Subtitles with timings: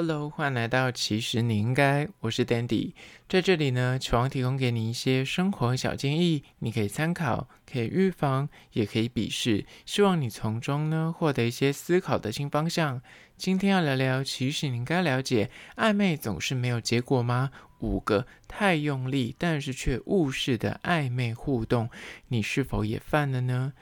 [0.00, 2.92] Hello，欢迎来到其实你应该，我是 Dandy，
[3.28, 13.02] 在这里呢，希望提供给你一些生活小建议，你可以参考，可以预防，也可以鄙视，希望你从中呢获得一些思考的新方向。
[13.36, 17.50] 今天要聊聊，其实你应该了解，暧昧总是没有结果吗？
[17.80, 21.90] 五个太用力但是却误事的暧昧互动，
[22.28, 23.72] 你是否也犯了呢？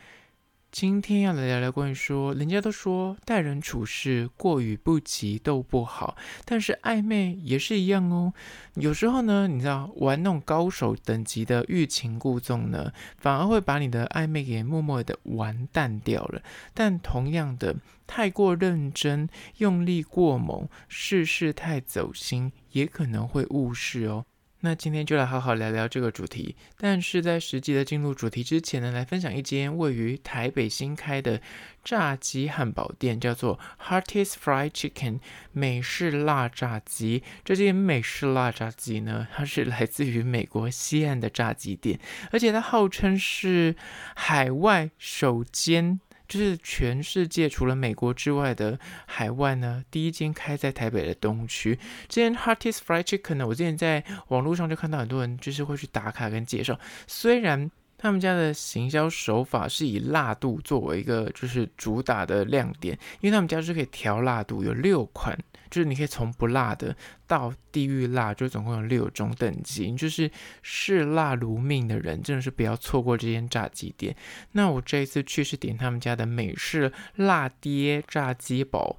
[0.73, 8.35] 今天要来聊聊关于说，人家都说待人处事过犹不及都不好，但是暧昧也是一样哦。
[8.75, 16.43] 有时候呢，你知道玩弄高手等级的欲擒故纵呢，反而会把你的暧昧给默默的完蛋掉了。
[16.75, 17.77] 但同样的，
[18.07, 24.27] 太过认真、用力过猛、事事太走心，也可能会误事哦。
[24.61, 26.57] 那今天就来好好聊聊这个主题。
[26.79, 31.41] 但是在实际的进入主题之前呢，来分享一间位于台北新开的
[31.85, 35.21] 炸鸡汉堡店，叫做 Hearty's Fried Chicken
[35.53, 37.23] 美式辣炸鸡。
[37.45, 42.01] 这间美式辣炸鸡呢，它是来自于美国西岸的炸鸡店，
[42.33, 43.77] 而且它号称是
[44.15, 46.01] 海外首间。
[46.29, 51.79] 就是全世界除了美国之外的海外呢，第一间开在台北的东区。
[52.09, 56.79] 这间 Hearty's Fried Chicken 呢，我之前在网络上就看到很多人就是会去打卡跟介绍。
[57.07, 65.39] 虽然他们家的行销手法是以辣度作为一个就是主打的亮点，因为他们家是可以调辣度，有六款。
[65.69, 69.91] 就是你可以从不辣的到地狱辣，就总共有六种等级。
[69.97, 70.31] 就是
[70.63, 74.15] 视辣如命的人，真的是不要错过这间炸鸡店。
[74.53, 78.97] 那我这一次去是点他们家的美式辣爹炸鸡堡。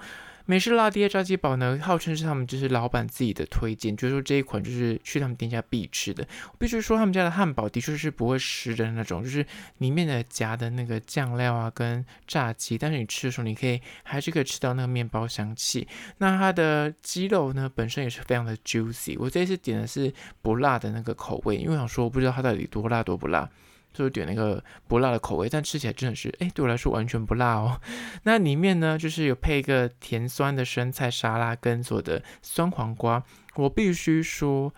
[0.50, 6.26] 美式辣爹炸鸡堡呢，号称是他们就是老板自己的推荐，就是说这一款就是去他们店家必吃的。
[6.54, 9.46] 我必须说他们家的汉堡的确是不会湿的那种，就是
[9.80, 15.86] 里面的夹的那个酱料啊跟炸鸡，但是你吃的时候你可以还是可以吃到那个面包香气。
[16.20, 19.18] 那它的鸡肉呢本身也是非常的 juicy。
[19.20, 23.50] 我这次点的是不辣的那个口味，因为我想说我不知道它到底多辣多不辣。
[23.98, 27.82] 就点那个不辣的口味，但吃起来真的是，哎，对我来说完全不辣哦。
[28.24, 33.24] 那里面呢，就是有配一个甜酸的生菜沙拉跟做的酸黄瓜。
[33.56, 34.74] 我必须说，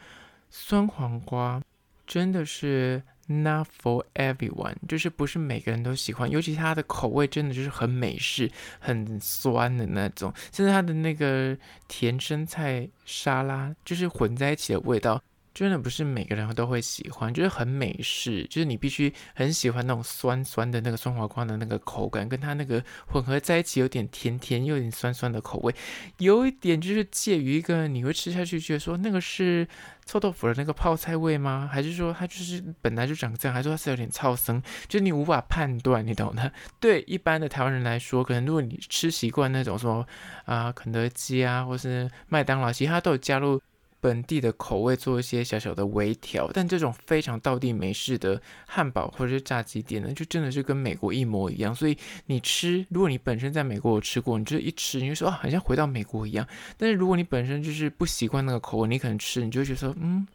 [0.50, 1.62] 酸黄瓜
[2.08, 11.56] 真的是 not for everyone，就是不是每个人都喜欢，尤其它的口味真的就是很美式、很酸的那种，甚至它的那个
[11.88, 15.22] 甜生菜沙拉就是混在一起的味道。
[15.59, 25.75] 真的不是每个人都会喜欢，就是很美式，就是你必须很喜欢那种酸酸的那个酸黄瓜的那个口感，跟它那个混合在一起，有点甜甜又有点酸酸的口味，
[26.20, 29.68] 有一点就是介于一个你会吃下去觉得说那个是
[30.06, 31.70] 臭豆腐的那个泡菜味吗？
[31.70, 33.53] 还是说它就是本来就长这样？
[33.53, 34.64] 还是说它是有点糙生？
[34.88, 36.50] 就是你无法判断，你懂的。
[36.80, 40.08] 对一般的台湾人来说，可能如果你吃习惯那种说
[40.46, 43.62] 啊肯德基啊，或是麦当劳，其实它都有加入。
[44.02, 51.74] 本地的口味做一些小小的微调，但这种非常道地美式的汉堡或者是炸鸡店呢，就真的是跟美国一模一样。
[51.74, 56.48] 所以你吃，如果你本身在美国有吃过，你就一吃你就说啊，好像回到美国一样。
[56.78, 60.28] 但是如果你本身就是不习惯那个口味，你可能吃你就觉得说，嗯。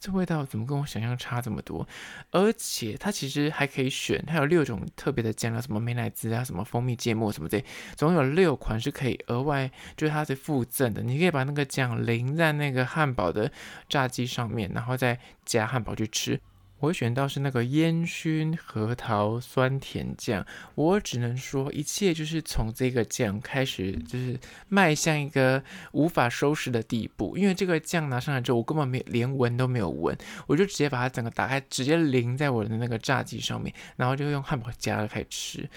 [0.00, 1.86] 这味道怎么跟我想象差这么多？
[2.30, 7.62] 而且它其实还可以选，它有六种特别的酱料，什么美乃滋啊，什么蜂蜜芥末什么的，
[7.96, 11.02] 总有六款是可以额外，就是它是附赠的。
[11.02, 13.52] 你可以把那个酱淋在那个汉堡的
[13.88, 16.40] 炸鸡上面，然后再夹汉堡去吃。
[16.80, 27.36] 我选到是那个烟熏核桃酸甜酱，我只能说一切就是从这个酱开始，就是迈向一个无法收拾的地步。
[27.36, 35.68] 因为这个酱拿上来之后，我根本没连闻都没有闻，我就直接把它整个打开，直接淋在我的那个炸鸡上面，然后就用汉堡夹了开始吃。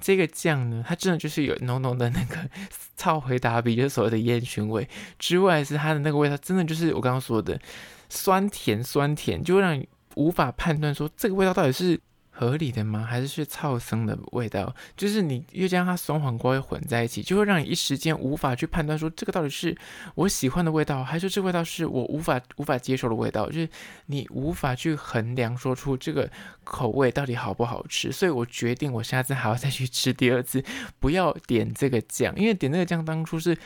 [0.00, 2.48] 这个酱呢，它真的就是有浓浓的那个
[2.96, 7.60] 超回答比，就是所谓的烟熏味之外，是它的那个味道，真的就是我刚刚说的。
[8.14, 13.04] 酸甜酸甜，就会让你无法判断说这个味道到底是合理的吗？
[13.04, 14.74] 还是是臭生的味道？
[14.96, 19.76] 就是你又将它酸黄瓜又混在一起，就会让你一时间无法去判断说这个到底是
[20.14, 23.46] 我喜欢的味道，还是这味道是我无法无法接受的味道？
[23.50, 23.68] 就是
[24.06, 26.30] 你无法去衡量说出这个
[26.62, 28.12] 口味到底好不好吃。
[28.12, 30.62] 所以我决定我下次还要再去吃第二次，
[30.98, 33.56] 不要点这个酱，因为点这个酱当初是。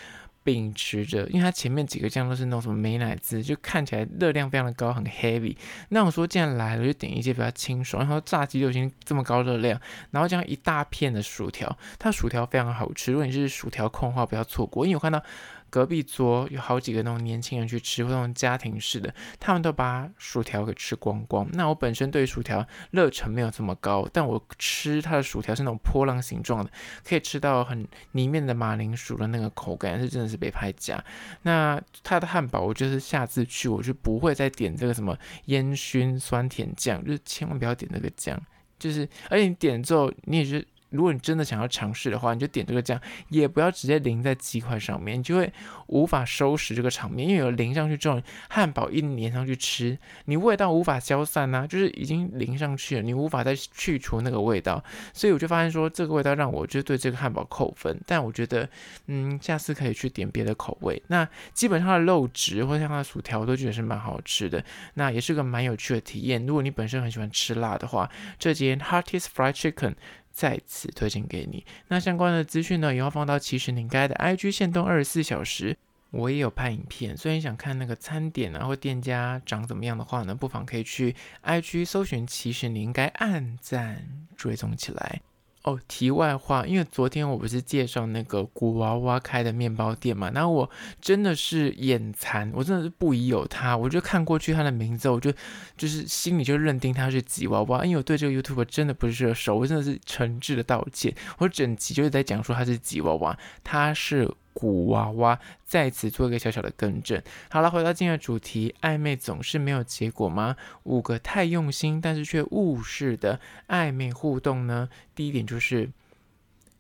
[0.51, 5.55] 秉持着，因为它前面几个酱都是那种什么美乃滋，就看起来热量非常的高，很 heavy。
[5.91, 8.03] 那我说既然来了，就点一些比较清爽。
[8.03, 9.79] 然后炸鸡就已经这么高热量，
[10.11, 13.13] 然后这样一大片的薯条，它薯条非常好吃。
[13.13, 15.23] 如果你是薯条控的话，不要错过，因为我看到
[15.71, 21.49] 隔壁桌有好几个那种年轻人去吃，或那种家庭式的，他们都把薯条给吃光光。
[21.53, 26.71] 那我本身对薯条热忱没有这么高，但我吃它的薯条是那种波浪形状的，
[27.05, 31.05] 可以吃到很里面的马铃薯的那个口感，是真的是被拍假。
[31.43, 35.17] 那它的汉堡，我就是下次去我就不会再点这个什么
[35.47, 38.41] 烟熏酸甜酱，就是千万不要点那个酱，
[38.79, 40.67] 就是而且你点之后你也是。
[40.91, 45.53] 如果你真的想要尝试的话，你就点这个酱，也不要直接淋在鸡块上面，你就会
[45.89, 54.83] 无法收拾这个场面，因为有淋上去之后，汉堡一粘上去吃，你味道无法消散呐、啊，就是已经淋上去了，你无法再去除那个味道，
[55.13, 58.69] 所以我就发现说，这个味道让我就对这个汉堡扣分，但我觉得，
[59.07, 61.03] 嗯，下次可以去点别的口味。
[61.09, 64.65] 那基本上的肉质或者像它的薯条，我都觉得是蛮好吃的，
[64.95, 66.47] 那也是个蛮有趣的体验。
[66.47, 69.95] 如果你本身很喜欢吃辣的话，这间 Hearty's Fried Chicken。
[70.39, 71.67] 再次推荐给你。
[71.89, 75.77] 那相关的资讯呢，也要放到其实你应该的 IG 限动二十四小时。
[76.13, 84.07] 我也有拍影片，所以你想看那个餐点啊或店家长怎么样的话呢，不妨可以去 IG 搜寻，其实你应该按赞
[84.37, 85.21] 追踪起来。
[85.69, 90.69] 哦，题外话，因为昨天我不是介绍那个古娃娃开的面包店嘛，那我
[91.01, 95.31] 真的是眼馋，我真的是不疑有他，我就看过去他的名字，我就
[95.77, 104.31] 就是心里就认定他是吉娃娃，因为我对这个 YouTube 真的不是熟，我真的是诚挚的道歉，我整集就是在讲说他是吉娃娃，他是。
[104.59, 107.23] 古娃娃在此做一个小小的更正。
[107.49, 110.57] 好了，回到今天的主题，暧昧总是没有结果吗？
[110.83, 113.39] 五个太用心但是却误事的
[113.69, 114.89] 暧昧互动呢？
[115.15, 115.91] 第一点就是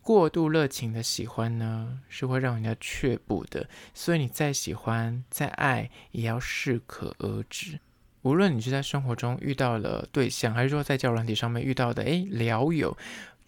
[0.02, 3.69] 过度热情的喜欢呢，是会让人家却步的。
[3.94, 7.78] 所以你再喜欢再爱，也要适可而止。
[8.22, 12.98] 无论你是在生活中遇到了对象，还是说在交友软体上面遇到的诶聊友。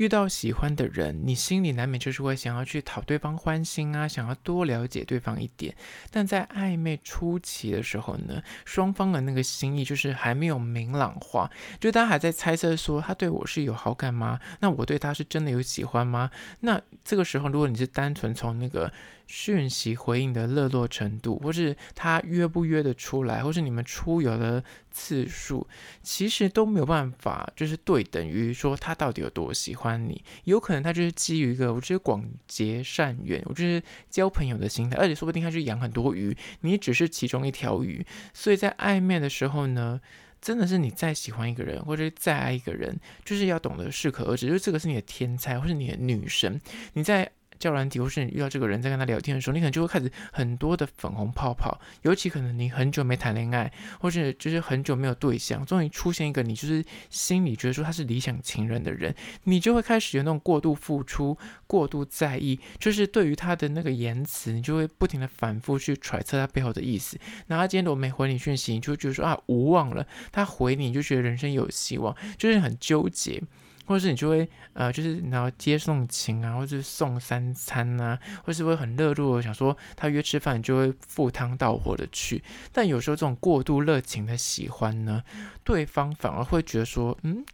[0.00, 5.76] 遇到喜欢的人，你心里难免就是会想要去讨对方欢心啊，想要多了解对方一点。
[6.11, 14.41] 但在暧昧初期的时候呢，双方的那个心意就是还没有明朗化，就大家还在猜测说他对我是有好感吗？
[14.61, 16.31] 那我对他是真的有喜欢吗？
[16.61, 18.91] 那这个时候，如果你是单纯从那个
[19.26, 25.69] 讯息回应的热络程度，或是他约不约得出来，或是你们出游的次数，
[26.03, 30.23] 其实都没有办法，就是对等于说他到底有多喜欢你。
[30.45, 38.05] 有可能他就是基于一个，我觉得广结善缘，我就是交朋友的心态，而且说不定他去养很多鱼，你只是其中一条鱼。
[38.35, 40.01] 所以在暧昧的时候呢，
[40.41, 46.61] 真的是你再喜欢一个人，或者再爱一个人，就是要懂得适可而止，就这个是你的天才，或是你的女神，
[46.93, 47.31] 你在。
[47.61, 51.79] 交软体，或是你遇到这个人在跟他聊天的时候，你可能就会开始很多的粉红泡泡。
[52.03, 53.71] 尤其可能你很久没谈恋爱，
[54.01, 59.15] 或是就是很久没有对象，终于出现一个你就是心里觉得说他是理想情人的人，
[59.45, 61.37] 你就会开始有那种过度付出、
[61.67, 67.19] 过度在意，就是对于他的那个言辞，你就会不停的反复去揣测他背后的意思。
[67.49, 70.03] 那他今天都没回你讯息，你就觉得说啊无望了；
[70.33, 73.43] 他回，你就觉得人生有希望，就是很纠结。
[73.91, 82.41] 或者是你就会呃，就是然后接送情啊，或者是送三餐啊，或是会很热络想说他约吃饭，就会赴汤蹈火的去。
[82.73, 85.25] 但有时候这种过度热情的喜欢呢，
[85.65, 87.45] 对方反而会觉得说，嗯，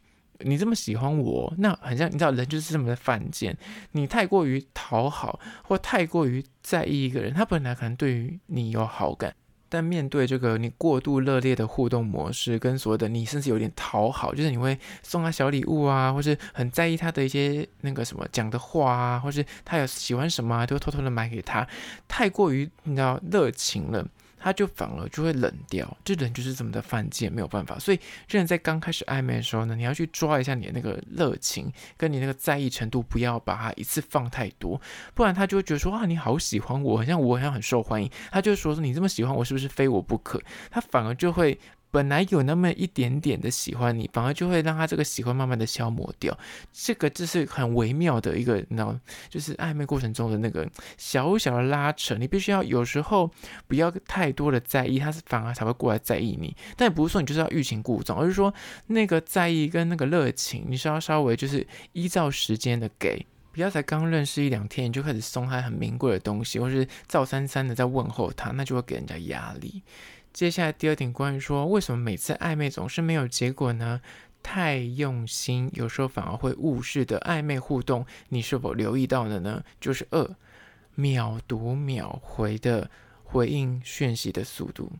[0.41, 3.57] 你这么喜欢我，那很像你知道人就是这么的犯贱。
[3.93, 9.35] 你太过于讨好或太过于在意一个人，他本来可能对于你有好感。
[9.69, 21.67] 但面对这个你过度热烈的互动模式，跟所有的你甚至有点讨好，就是你会送他小礼物啊，或是很在意他的一些那个什么讲的话啊，或是他有喜欢什么啊，都偷偷的买给他，
[22.07, 24.07] 太过于你知道热情了。
[24.47, 27.77] 他就反而就会冷掉，这人就是这么的犯贱，没有办法。
[27.81, 27.99] 所以，
[28.29, 34.81] 这人在刚开始暧昧的时候呢，你要去抓一下你的那个热情，跟你那个在意程度，不要把它一次放太多，
[35.15, 38.09] 不然他就会觉得说啊，你好喜欢我，好像我好像很受欢迎。
[38.31, 40.41] 他就说说你这么喜欢我，是不是非我不可？
[40.71, 41.59] 他反而就会。
[41.97, 46.39] 本来有那么一点点的喜欢你，反而就会让他这个喜欢慢慢的消磨掉。
[46.71, 48.95] 这个就是很微妙的一个，你知道，
[49.31, 52.15] 就是暧昧过程中的那个小小的拉扯。
[52.17, 53.31] 你必须要有时候
[53.67, 56.55] 不要太多的在意，他是反而才会过来在意你。
[56.77, 58.53] 但不是说你就是要欲擒故纵，而是说
[58.89, 69.83] 那个在意跟那个热情，你是要稍微就是依照时间的给，不要才刚认识一两天你就开始送他很名贵的东西，或是照三三的在问候他，那就会给人家压力。
[70.37, 74.03] 接下来第二点，关于说为什么每次暧昧总是没有结果呢？
[74.43, 79.65] 太用心，有时候反而会误事的暧昧互动，你是否留意到了呢？
[79.81, 80.37] 就是二
[80.95, 82.91] 秒读秒回的
[83.25, 84.93] 回应讯息的速度。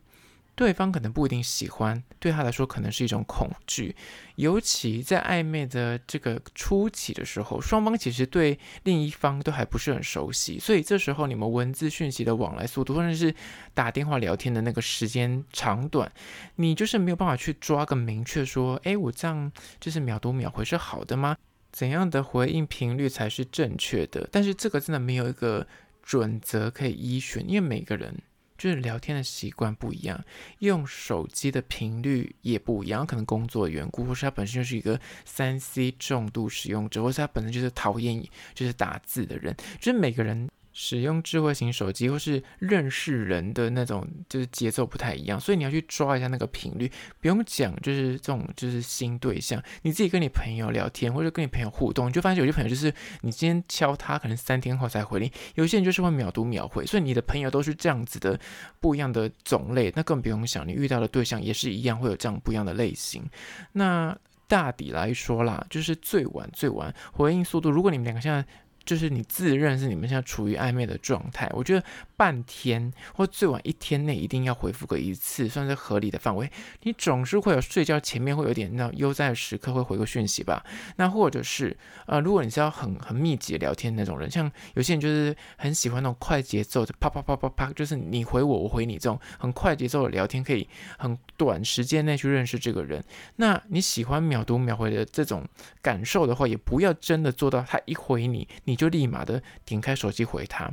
[0.57, 3.95] 对方可能不一定喜欢，对他来说可能是一种恐惧。
[4.37, 13.31] 尤其在暧昧的这个初期的时候，双方其实对另一方都还不是很熟悉，所以这时候你们文字讯息的往来速度，或者是
[13.75, 16.11] 打电话聊天的那个时间长短，
[16.55, 21.37] 你就是没有办法去抓个明确说，诶，我这样就是秒读秒回是好的吗？
[21.71, 24.27] 怎样的回应频率才是正确的？
[24.31, 25.67] 但是这个真的没有一个
[26.01, 28.15] 准则可以依循，因为每个人。
[28.57, 30.23] 就是聊天的习惯不一样，
[30.59, 38.23] 用手机的频率也不一样，可能工作的缘故，或是他本身就是一个三 C 重度使用者，或是他本身就是讨厌
[38.53, 40.49] 就是打字的人，就是每个人。
[40.79, 46.87] 使用智慧型手机或是认识人的那种，就是节奏不太一样，所以你要去抓一下那个频率。
[47.19, 58.39] 不用讲，就是这种就是新对象，你自己跟你朋友聊天或者跟你朋友互动，你就发现有些朋友就是你今天敲他，可能三天后才回你；有些人就是会秒读秒回，所以你的朋友都是这样子的
[58.79, 63.27] 不一样的种类，那更不用想，你遇到的对象也是一样会有这样不一样的类型。
[63.71, 64.15] 那
[64.47, 68.45] 大抵来说啦，就是最晚最晚回应速度，如果你们两个现在。
[68.87, 71.83] 就是你自认是你们现在处于暧昧的状态，我觉得
[72.15, 76.49] 半天或最晚一天内一定要回复个一次，算是合理的范围。
[76.83, 80.65] 你总是会有睡觉前面会有点那种悠哉的时刻会回个讯息吧？
[80.95, 81.75] 那或者是
[82.05, 90.65] 呃，如果你是要很很密集聊天那种人，像有些人就是很喜欢那种快节奏的啪啪啪啪啪，就是你回我我回你这种很快节奏的聊天，可以
[90.97, 93.03] 很短时间内去认识这个人。
[93.35, 95.45] 那你喜欢秒读秒回的这种
[95.81, 98.76] 感受的话，也不要真的做到他一回你你。
[98.77, 100.71] 就立马的点开手机回他，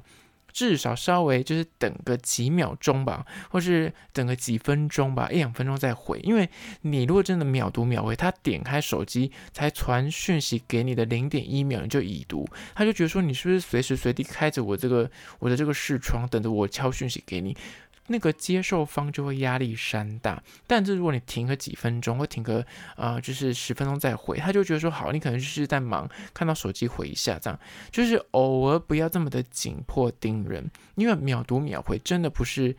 [0.52, 6.20] 至少稍微就是等个几秒钟吧，或是等个几分钟吧，一两分钟再回。
[6.23, 6.49] 因为
[6.82, 17.56] 你如果真的秒读秒回，他点开手机才传讯息给你的零点一秒你就已读，他就觉得说你是不是随时随地开着我这个我的这个视窗，等着我敲讯息给你。
[18.06, 22.64] 那个接受方就会压力山大，但是如果你停个几分钟，或停个
[22.96, 27.58] 呃，就是十分钟再回，他就觉得说好，你可能就是在忙，看到手机回一下，这样
[27.90, 32.76] 就是偶尔不要这么的紧迫盯人，因为秒读秒回真的不是。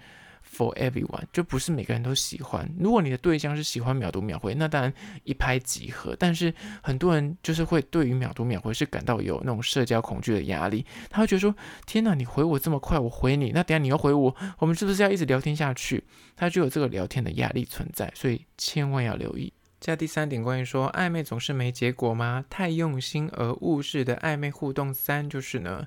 [0.55, 2.69] For everyone，就不是每个人都喜欢。
[2.79, 4.93] 如果你的对象是喜欢秒读秒回，那当然
[5.25, 6.15] 一拍即合。
[6.17, 11.53] 但是很多人就是会对于秒读秒回是感到有那种社交恐惧的压力，他会觉得说：
[11.85, 16.01] 天哪，你回我这么快，我回你，那等下你要回我，我们是不是要一直聊天下去？
[16.37, 19.51] 他就有这个聊天的压力存在，所以千万要留意。
[19.81, 22.45] 加第三点，关于说暧昧总是没结果吗？
[22.49, 25.85] 太用心而误事的暧昧互动三就是呢。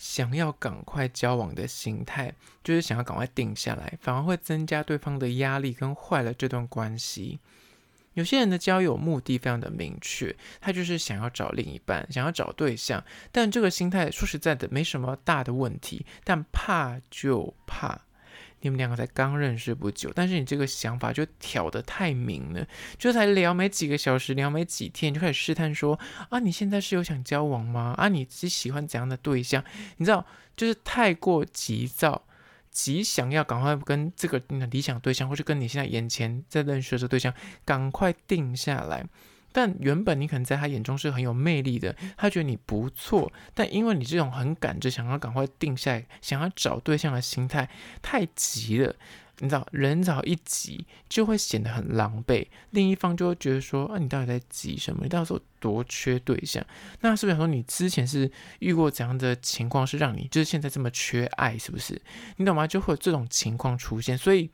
[0.00, 2.32] 想要赶快交往的心态，
[2.64, 7.38] 就是想要赶快定下来，反而会增加对方的压力，跟坏了这段关系。
[8.14, 13.04] 有些人的交友目的非常的明确，他就是想要找另一半，想要找对象。
[13.30, 18.00] 但这个心态说实在的，没什么大的问题，但怕就怕。
[18.60, 22.66] 你们两个才刚认识不久，但是你这个想法就挑得太明了，
[22.98, 25.98] 就才聊没几个小时，聊没几天，就开始试探说
[26.28, 27.94] 啊，你现在是有想交往吗？
[27.96, 29.64] 啊，你是喜欢怎样的对象？
[29.96, 30.24] 你知道，
[30.56, 32.24] 就是太过急躁，
[32.70, 37.32] 急想要赶快跟这个你的理想对象，或是跟你现在眼前在认识的对象
[37.64, 39.04] 赶快定下来。
[39.52, 47.68] 但原本你可能在他眼中是很有魅力的，他觉得你不错，但因为你这种很赶着想要赶快定下来、想要找对象的心态
[48.00, 48.94] 太急了，
[49.38, 55.00] 你知道，人只要一急就会显得很狼狈，另一方就会觉得说啊，你到底在急什么？
[55.02, 56.64] 你到时候多缺对象？
[57.00, 58.30] 那是不是说你之前是
[58.60, 61.58] 遇过怎样的情况，是让你就是现在这么缺爱？
[61.58, 62.00] 是不是？
[62.36, 62.66] 你懂吗？
[62.66, 64.50] 就会有这种情况出现，所以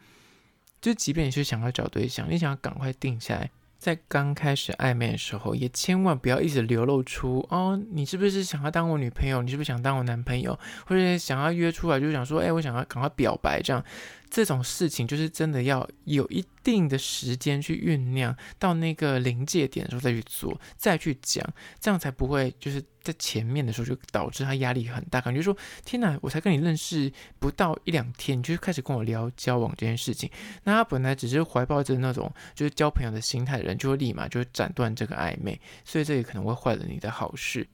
[0.80, 3.50] 就即便你是想要找对象，你想要赶快定下来。
[3.86, 9.40] 在刚开始暧昧的时候，也千万不要一直流露出哦，你是不是想要当我女朋友？
[9.42, 10.58] 你是不是想当我男朋友？
[10.86, 13.80] 或者想要约出来，就想说，哎，我想要赶快表白这样。
[14.28, 21.44] 这种事情就是真的要有一定的时间去酝酿，到那个临界点的时候再去做，再去讲，
[21.80, 30.30] 这样才不会就是在前面的时候就导致他压力很大，感觉说天哪，我才跟你认识不到一两天，你就开始跟我聊交往这件事情。
[30.64, 37.66] 那他本来只是怀抱着那种就是交朋友的心态的人，就会立马就斩断这个暧昧，所以这也可能会坏了你的好事。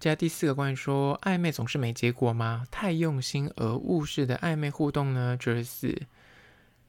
[0.00, 2.66] 加第四个关于说暧昧总是没结果吗？
[2.70, 5.36] 太用心而物事的暧昧互动呢？
[5.38, 6.06] 就是，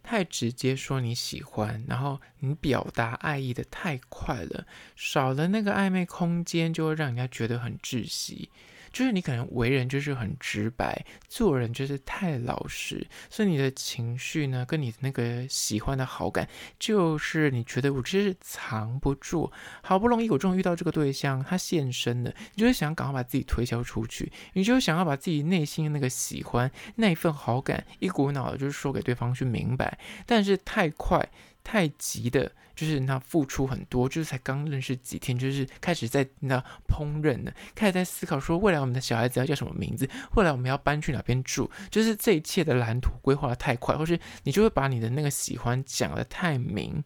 [0.01, 4.65] 太直接说你喜欢，然后你表达爱意的太快了，
[4.95, 8.49] 少了那个暧昧空间，就会让人家觉得很窒息。
[8.91, 16.47] 就是你可能为人就是很直白，做人就是太老实，所以你的情绪呢，跟你那个喜欢的好感，
[16.79, 31.27] 就是你觉得我其实藏不住，好不容易我终于遇到这个对象，他现身了，你就会想赶快把自己推销出去，你就想要把自己内心的那个喜欢那一份好感，一股脑的就是说给对方去明白，但是太快。
[31.63, 47.03] 太急的，就是他付出很多，就是才刚认识几天，就是开始在那烹饪呢，开始在思考说未来我们的小孩子要叫什么名字，未来我们要搬去哪边住，就是这一切的蓝图规划的太快，或是你就会把你的那个喜欢讲的太明。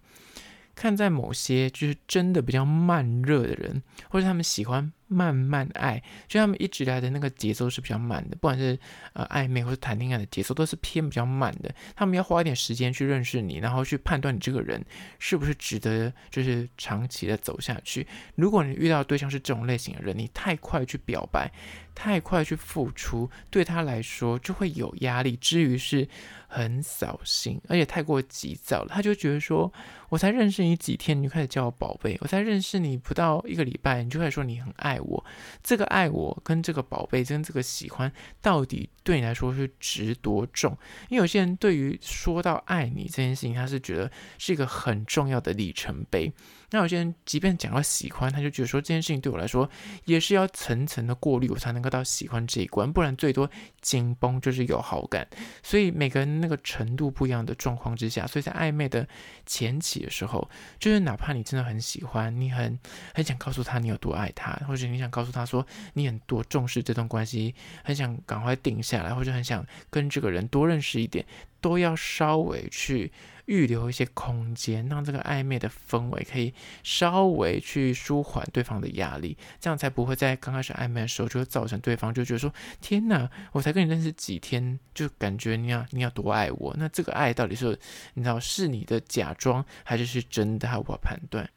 [0.74, 8.78] 看在某些就是真的比较慢热的人，或者他们喜欢慢慢爱，就他们一直来的那个节奏是比较慢的，不管是
[9.14, 11.74] 呃暧昧或是谈恋爱的节奏都是偏比较慢的。
[11.96, 14.84] 他们要花一点时间去认识你，然后去判断你这个人
[15.20, 18.08] 是不是值得就是长期的走下去。
[18.36, 21.52] 如果你遇到对象是这种类型的人，你太快去表白，
[21.94, 26.08] 太快去付出，对他来说就会有压力，至于是
[26.48, 29.72] 很扫兴，而且太过急躁了，他就觉得说。
[30.08, 35.26] 我才认识你几天，你就开始叫我宝贝；我才认识你不到一个礼拜，你就开始说你很爱爱我。
[35.62, 38.12] 这个爱我跟这个宝贝跟这个喜欢，
[38.42, 40.78] 到底对你来说是值多重？
[41.10, 46.32] 因为有些人对于说到爱你这件事情，他是觉得是一个很重要的里程碑。
[46.76, 49.70] 那有些人即便讲到喜欢，他就觉得说这件事情对我来说
[50.04, 55.26] 也是要层层的过滤，我才能够到喜欢这一关，不然最多紧绷就是有好感。
[55.64, 59.08] 所以每个人那个程度不一样的状况之下，所以在暧昧的
[59.46, 62.78] 前期的时候，就是哪怕你真的很喜欢，你很
[63.14, 67.56] 很想告诉他你有多爱他，或者你想告诉他说你很多重视这段关系，
[67.86, 71.26] 很想赶快定下来，或者很想跟这个人多认识一点，
[71.66, 73.12] 都要稍微去。
[73.48, 87.78] 预留一些空间，让这个暧昧的氛围可以稍微去舒缓对方的压力，这样才不会在刚开始暧昧的时候就会造成对方就觉得说：“天哪，我才跟你认识几天，就感觉你要你要多爱我。”那这个爱到底是
[88.16, 90.68] 你知道是你的假装，还是是真的？
[90.68, 91.48] 还无法判断。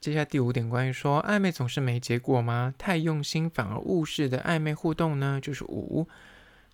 [0.00, 2.72] 接下来第五点，关于说暧昧总是没结果吗？
[2.78, 5.38] 太用心反而误事的暧昧互动呢？
[5.42, 6.08] 就是五。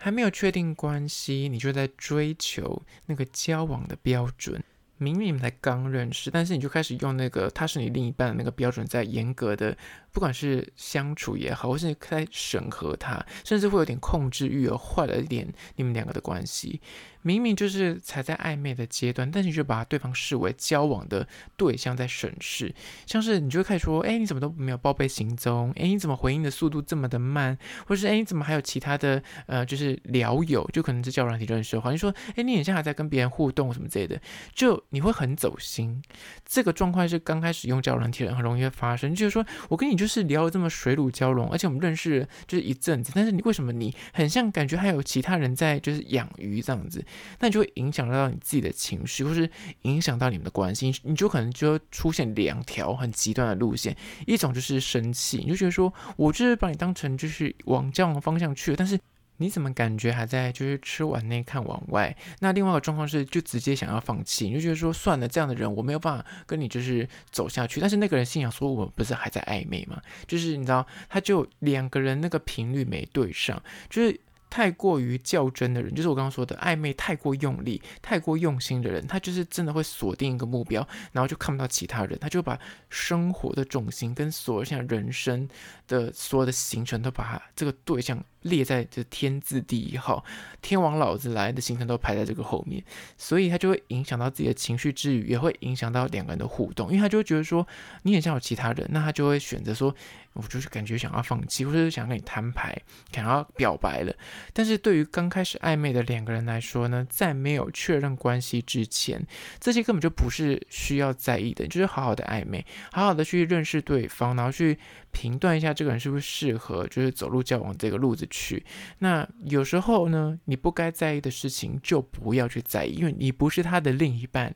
[0.02, 4.60] 还没有确定关系，你就在追求那个交往的标准。
[4.98, 9.76] 明明你们才刚认识，但是你就开始用那个他是你另一半的那个标准，在严格的，
[10.10, 16.80] 不管是相处也好，或是在审核他，甚至会有点控制欲，而坏了一点你们两个的关系。
[17.22, 21.26] 明明就是才在暧昧的阶段，但是你就把对方视为交往的
[21.56, 22.74] 对象在审视，
[23.06, 25.72] 像是你就会开始说，哎，你怎么都没有报备行踪？
[25.76, 27.56] 哎，你怎么回应的速度这么的慢？
[27.86, 34.20] 或者是哎，你怎么还有其他的呃，就是聊友，就可能是交友软体认识的话，你说，哎，你好像还在跟别人互动什么之类的，
[34.54, 36.02] 就你会很走心。
[36.44, 47.04] 这个状况是刚开始用交友软体人很容易会发生，就是说我跟你就是聊的这么水乳交融，而且我们认识就是一阵子，但是你为什么你很像感觉还有其他人在就是养鱼这样子？
[47.38, 49.48] 那你就会影响到你自己的情绪，或是
[49.82, 53.96] 影响到你们的关系，你就可能就会出现两条很极端的路线，
[54.26, 58.98] 一种就是生气，你就觉得说，我就是把你当成就是往交往方向去了，但是
[59.38, 62.16] 你怎么感觉还在就是吃碗内看碗外？
[62.38, 67.80] 那另外一个状况是，就直接想要放弃，你就觉得说，算了，这样的人我没有办法跟你就是走下去。
[67.80, 70.00] 但是那个人心想说，我们不是还在暧昧吗？
[70.28, 74.20] 就是你知道，他就两个人那个频率没对上，就是。
[74.52, 82.60] 太过于较真的人，就是我刚刚说的暧昧太过用力、太过用心的人，他就是真的会锁定一个目标，然后就看不到其他人，他就把
[82.90, 85.48] 生活的重心跟所有像人生
[85.88, 90.24] 的所有的行程都把他这个对象列在这天字第一号，
[90.60, 92.82] 天王老子来的行程都排在这个后面，
[93.16, 97.66] 所以他就会影响到自己的情绪之余，也会影响到两个人的互动，因为他就会觉得说
[98.02, 99.94] 你很像有其他人，那他就会选择说。
[100.34, 102.74] 我就是感觉想要放弃，或者是想跟你摊牌，
[103.12, 104.14] 想要表白了。
[104.54, 109.22] 但是对于刚开始暧昧的两个人来说呢，在没有确认关系之前，
[109.60, 114.78] 这些根本就不是需要在意的，就是好好的暧昧，好好的去认识对方，然后去。
[115.14, 118.64] 评断一下这个人是不是适合，就是走入交往这个路子去。
[118.98, 124.52] 那有时候呢，你不该在意的事情就不要去在意，因为你不是他的另一半，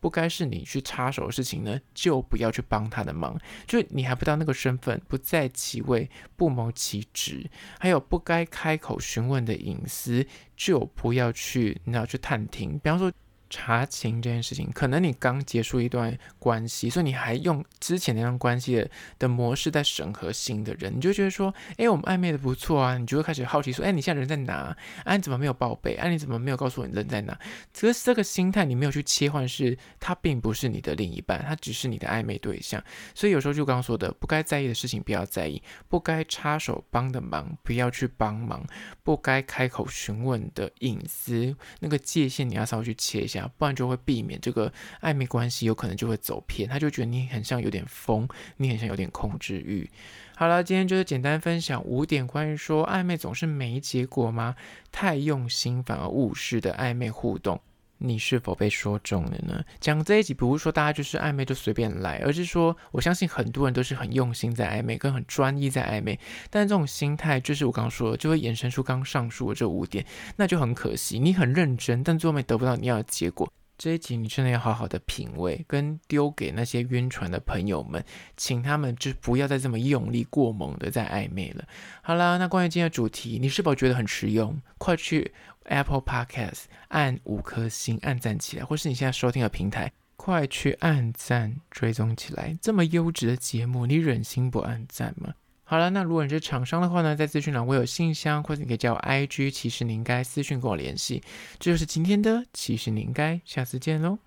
[0.00, 3.38] 不该是你去插手的事情呢，就不要去帮他的忙。
[3.66, 7.48] 就你还不到那个身份，不在其位，不谋其职。
[7.78, 12.78] 还有不该开口询问的隐私，就不要去，你要去探听。
[12.80, 13.10] 比方说。
[13.50, 24.76] 查情这件事情，可能你刚结束一段关系，所以你还用之前那段关系的的模式在审核新的人，你就觉得说，哎，我们暧昧的不错啊，你就会开始好奇说，哎，你现在人在哪？
[25.04, 25.96] 哎，你怎么没有报备？
[25.96, 27.36] 哎，你怎么没有告诉我你人在哪？
[27.72, 32.80] 这个这个心态你没有去切换，是他并不是你的另一半，他只是你的暧昧对象。
[33.16, 38.64] 所以有时候就刚刚说的，不该在意的事情不要在意，不该插手帮的忙不要去帮忙，
[39.02, 43.39] 不该开口询问的隐私那个界限你要稍微去切一下。
[43.56, 49.88] 不然就会避免这个暧昧关系有可能就会走偏，他就觉得你很像有点疯，你很像有点控制欲。
[50.36, 54.56] 好了，今天就是简单分享五点关于说暧昧总是没结果吗？
[54.90, 57.60] 太用心反而误事的暧昧互动，
[58.02, 59.62] 你是否被说中了呢？
[59.78, 70.04] 讲这一集不是说大家就是暧昧就随便来，而是说我相信很多人都是很用心在暧昧，跟很专一在暧昧，但这种心态就是我刚刚说的，就会衍生出刚上述的这五点，
[70.36, 73.52] 那就很可惜，你很认真，但最后面得不到你要的结果。
[73.80, 78.04] 这一集你真的要好好的品味，跟丢给那些晕船的朋友们，
[78.36, 81.66] 请他们就不要再这么用力过猛的在暧昧了。
[82.02, 84.60] 好啦，那关于今天的主题，你是否觉得很实用？
[84.76, 85.32] 快去
[85.64, 92.58] Apple Podcast 按五颗星，按赞起来，或是你现在收听的平台，快去按赞追踪起来。
[92.60, 95.32] 这么优质的节目，你忍心不按赞吗？
[95.70, 101.22] 好了，那如果你是厂商的话呢，在资讯栏我有信箱，或者你可以叫我 IG，其实你应该私讯跟我联系。
[101.60, 104.18] 这就是今天的，其实你应该下次见喽。